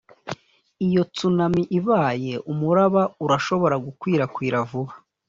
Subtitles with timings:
[0.87, 4.93] iyo tsunami ibaye, umuraba urashobora gukwirakwira vuba.